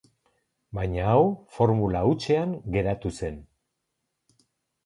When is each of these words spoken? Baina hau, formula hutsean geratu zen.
Baina 0.77 1.03
hau, 1.09 1.19
formula 1.59 2.01
hutsean 2.13 2.57
geratu 2.77 3.15
zen. 3.21 3.39